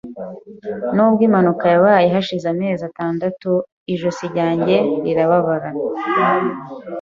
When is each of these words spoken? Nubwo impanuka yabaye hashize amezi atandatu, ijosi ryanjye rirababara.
Nubwo 0.95 1.21
impanuka 1.27 1.65
yabaye 1.73 2.07
hashize 2.15 2.45
amezi 2.53 2.81
atandatu, 2.89 3.51
ijosi 3.93 4.23
ryanjye 4.33 4.75
rirababara. 5.03 5.69